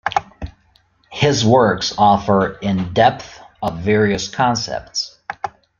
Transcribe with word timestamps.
His 1.11 1.45
works 1.45 1.93
offer 1.95 2.53
in-depth 2.57 3.39
of 3.61 3.81
various 3.81 4.27
concepts. 4.29 5.19